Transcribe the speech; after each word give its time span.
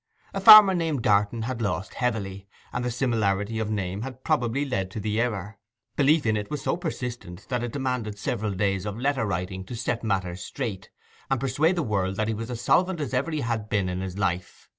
A 0.33 0.41
farmer 0.41 0.73
named 0.73 1.03
Darton 1.03 1.43
had 1.43 1.61
lost 1.61 1.93
heavily, 1.93 2.47
and 2.73 2.83
the 2.83 2.89
similarity 2.89 3.59
of 3.59 3.69
name 3.69 4.01
had 4.01 4.23
probably 4.23 4.65
led 4.65 4.89
to 4.89 4.99
the 4.99 5.21
error. 5.21 5.59
Belief 5.95 6.25
in 6.25 6.35
it 6.35 6.49
was 6.49 6.63
so 6.63 6.75
persistent 6.75 7.45
that 7.49 7.61
it 7.61 7.71
demanded 7.71 8.17
several 8.17 8.53
days 8.53 8.87
of 8.87 8.97
letter 8.97 9.27
writing 9.27 9.63
to 9.65 9.75
set 9.75 10.03
matters 10.03 10.41
straight, 10.43 10.89
and 11.29 11.39
persuade 11.39 11.75
the 11.75 11.83
world 11.83 12.15
that 12.15 12.27
he 12.27 12.33
was 12.33 12.49
as 12.49 12.61
solvent 12.61 12.99
as 12.99 13.13
ever 13.13 13.29
he 13.29 13.41
had 13.41 13.69
been 13.69 13.87
in 13.87 14.01
his 14.01 14.17
life. 14.17 14.67